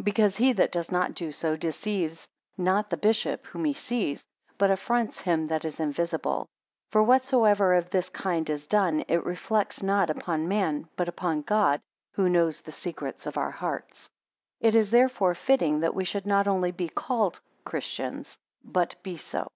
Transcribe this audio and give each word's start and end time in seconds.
8 0.00 0.04
Because 0.04 0.38
he 0.38 0.54
that 0.54 0.72
does 0.72 0.90
not 0.90 1.12
do 1.12 1.30
so, 1.30 1.56
deceives 1.58 2.26
not 2.56 2.88
the 2.88 2.96
bishop 2.96 3.44
whom 3.46 3.66
he 3.66 3.74
sees, 3.74 4.24
but 4.56 4.70
affronts 4.70 5.20
him 5.20 5.44
that 5.44 5.66
is 5.66 5.78
invisible. 5.78 6.48
For 6.90 7.02
whatsoever 7.02 7.74
of 7.74 7.90
this 7.90 8.08
kind 8.08 8.48
is 8.48 8.66
done, 8.66 9.04
it 9.08 9.22
reflects 9.26 9.82
not 9.82 10.08
upon 10.08 10.48
man, 10.48 10.88
but 10.96 11.06
upon 11.06 11.42
God, 11.42 11.82
who 12.12 12.30
knows 12.30 12.62
the 12.62 12.72
secrets 12.72 13.26
of 13.26 13.36
our 13.36 13.50
hearts. 13.50 14.08
9 14.62 14.68
It 14.68 14.74
is 14.74 14.90
therefore 14.90 15.34
fitting, 15.34 15.80
that 15.80 15.94
we 15.94 16.04
should 16.06 16.24
not 16.24 16.48
only 16.48 16.70
be 16.70 16.88
called 16.88 17.40
christians, 17.66 18.38
but 18.64 18.96
be 19.02 19.18
so. 19.18 19.48